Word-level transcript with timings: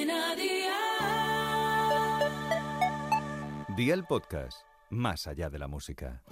Cadena 0.00 0.34
Dial. 0.34 0.70
Día 3.76 3.92
el 3.94 4.04
podcast, 4.04 4.62
más 4.88 5.26
allá 5.26 5.50
de 5.50 5.58
la 5.58 5.68
música. 5.68 6.22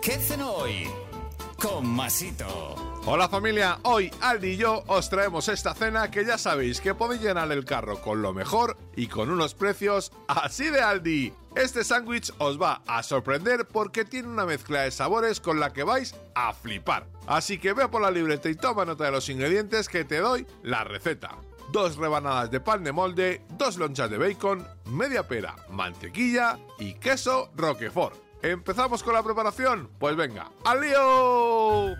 ¿Qué 0.00 0.14
hacen 0.14 0.40
hoy? 0.40 0.88
Con 1.60 1.86
Masito. 1.86 2.74
Hola 3.04 3.28
familia, 3.28 3.80
hoy 3.82 4.10
Aldi 4.22 4.52
y 4.52 4.56
yo 4.56 4.82
os 4.86 5.10
traemos 5.10 5.48
esta 5.48 5.74
cena 5.74 6.10
que 6.10 6.24
ya 6.24 6.38
sabéis 6.38 6.80
que 6.80 6.94
podéis 6.94 7.20
llenar 7.20 7.52
el 7.52 7.66
carro 7.66 8.00
con 8.00 8.22
lo 8.22 8.32
mejor 8.32 8.78
y 8.96 9.08
con 9.08 9.30
unos 9.30 9.54
precios 9.54 10.10
así 10.26 10.70
de 10.70 10.80
Aldi. 10.80 11.34
Este 11.54 11.84
sándwich 11.84 12.32
os 12.38 12.60
va 12.60 12.80
a 12.86 13.02
sorprender 13.02 13.66
porque 13.66 14.06
tiene 14.06 14.28
una 14.28 14.46
mezcla 14.46 14.82
de 14.82 14.90
sabores 14.90 15.40
con 15.40 15.60
la 15.60 15.74
que 15.74 15.82
vais 15.82 16.14
a 16.34 16.54
flipar. 16.54 17.06
Así 17.26 17.58
que 17.58 17.74
ve 17.74 17.88
por 17.88 18.00
la 18.00 18.10
libreta 18.10 18.48
y 18.48 18.54
toma 18.54 18.86
nota 18.86 19.04
de 19.04 19.10
los 19.10 19.28
ingredientes 19.28 19.88
que 19.88 20.04
te 20.04 20.18
doy 20.18 20.46
la 20.62 20.84
receta. 20.84 21.36
Dos 21.72 21.96
rebanadas 21.96 22.50
de 22.50 22.58
pan 22.58 22.82
de 22.82 22.90
molde, 22.90 23.42
dos 23.50 23.76
lonchas 23.76 24.10
de 24.10 24.18
bacon, 24.18 24.66
media 24.86 25.28
pera, 25.28 25.54
mantequilla 25.68 26.58
y 26.80 26.94
queso 26.94 27.52
roquefort. 27.54 28.16
¿Empezamos 28.42 29.04
con 29.04 29.14
la 29.14 29.22
preparación? 29.22 29.88
Pues 30.00 30.16
venga, 30.16 30.50
¡al 30.64 30.80
lío! 30.80 31.94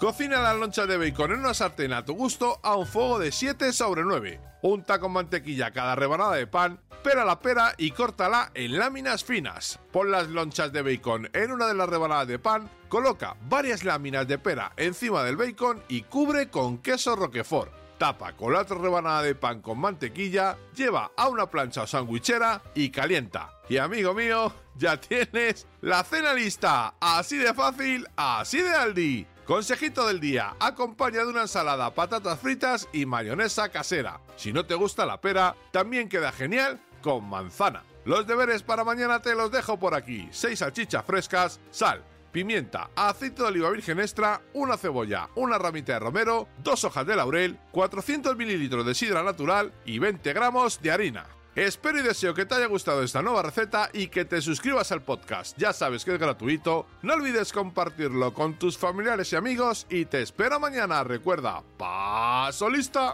Cocina 0.00 0.40
la 0.40 0.54
loncha 0.54 0.86
de 0.86 0.96
bacon 0.96 1.32
en 1.32 1.40
una 1.40 1.52
sartén 1.52 1.92
a 1.92 2.04
tu 2.04 2.14
gusto 2.14 2.60
a 2.62 2.76
un 2.76 2.86
fuego 2.86 3.18
de 3.18 3.30
7 3.30 3.74
sobre 3.74 4.04
9. 4.04 4.40
Unta 4.62 4.98
con 4.98 5.12
mantequilla 5.12 5.70
cada 5.70 5.94
rebanada 5.94 6.36
de 6.36 6.46
pan, 6.46 6.80
pera 7.02 7.26
la 7.26 7.40
pera 7.40 7.74
y 7.76 7.90
córtala 7.90 8.52
en 8.54 8.78
láminas 8.78 9.22
finas. 9.22 9.80
Pon 9.92 10.10
las 10.10 10.28
lonchas 10.28 10.72
de 10.72 10.80
bacon 10.80 11.28
en 11.34 11.52
una 11.52 11.66
de 11.66 11.74
las 11.74 11.90
rebanadas 11.90 12.28
de 12.28 12.38
pan, 12.38 12.70
coloca 12.88 13.36
varias 13.50 13.84
láminas 13.84 14.26
de 14.26 14.38
pera 14.38 14.72
encima 14.78 15.24
del 15.24 15.36
bacon 15.36 15.82
y 15.88 16.02
cubre 16.02 16.48
con 16.48 16.78
queso 16.78 17.16
roquefort. 17.16 17.77
Tapa 17.98 18.36
con 18.36 18.52
la 18.52 18.60
otra 18.60 18.78
rebanada 18.78 19.22
de 19.22 19.34
pan 19.34 19.60
con 19.60 19.80
mantequilla, 19.80 20.56
lleva 20.72 21.10
a 21.16 21.28
una 21.28 21.50
plancha 21.50 21.82
o 21.82 21.86
sandwichera 21.86 22.62
y 22.74 22.90
calienta. 22.90 23.50
Y 23.68 23.78
amigo 23.78 24.14
mío, 24.14 24.52
ya 24.76 25.00
tienes 25.00 25.66
la 25.80 26.04
cena 26.04 26.32
lista. 26.32 26.94
Así 27.00 27.36
de 27.36 27.52
fácil, 27.52 28.06
así 28.16 28.62
de 28.62 28.70
Aldi. 28.70 29.26
Consejito 29.44 30.06
del 30.06 30.20
día, 30.20 30.54
acompaña 30.60 31.24
de 31.24 31.30
una 31.30 31.42
ensalada, 31.42 31.92
patatas 31.94 32.38
fritas 32.38 32.88
y 32.92 33.04
mayonesa 33.04 33.70
casera. 33.70 34.20
Si 34.36 34.52
no 34.52 34.64
te 34.64 34.74
gusta 34.74 35.04
la 35.04 35.20
pera, 35.20 35.56
también 35.72 36.08
queda 36.08 36.30
genial 36.30 36.80
con 37.02 37.28
manzana. 37.28 37.82
Los 38.04 38.26
deberes 38.26 38.62
para 38.62 38.84
mañana 38.84 39.20
te 39.20 39.34
los 39.34 39.50
dejo 39.50 39.78
por 39.78 39.94
aquí. 39.94 40.28
6 40.30 40.58
salchichas 40.58 41.04
frescas, 41.04 41.60
sal, 41.70 42.04
pimienta, 42.32 42.90
aceite 42.96 43.42
de 43.42 43.48
oliva 43.48 43.70
virgen 43.70 44.00
extra, 44.00 44.40
una 44.54 44.76
cebolla, 44.76 45.28
una 45.36 45.58
ramita 45.58 45.94
de 45.94 45.98
romero, 45.98 46.48
dos 46.62 46.84
hojas 46.84 47.06
de 47.06 47.16
laurel, 47.16 47.58
400 47.72 48.36
mililitros 48.36 48.86
de 48.86 48.94
sidra 48.94 49.22
natural 49.22 49.72
y 49.84 49.98
20 49.98 50.32
gramos 50.32 50.80
de 50.80 50.90
harina. 50.90 51.26
Espero 51.56 51.98
y 51.98 52.02
deseo 52.02 52.34
que 52.34 52.46
te 52.46 52.54
haya 52.54 52.66
gustado 52.66 53.02
esta 53.02 53.20
nueva 53.20 53.42
receta 53.42 53.90
y 53.92 54.06
que 54.06 54.24
te 54.24 54.40
suscribas 54.40 54.92
al 54.92 55.02
podcast. 55.02 55.58
Ya 55.58 55.72
sabes 55.72 56.04
que 56.04 56.14
es 56.14 56.18
gratuito. 56.20 56.86
No 57.02 57.14
olvides 57.14 57.52
compartirlo 57.52 58.32
con 58.32 58.58
tus 58.60 58.78
familiares 58.78 59.32
y 59.32 59.36
amigos 59.36 59.86
y 59.90 60.04
te 60.04 60.22
espero 60.22 60.60
mañana. 60.60 61.02
Recuerda, 61.02 61.64
paso 61.76 62.70
lista. 62.70 63.12